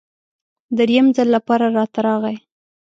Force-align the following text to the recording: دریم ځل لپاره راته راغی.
دریم 0.77 1.05
ځل 1.15 1.27
لپاره 1.35 1.65
راته 1.77 1.99
راغی. 2.07 2.35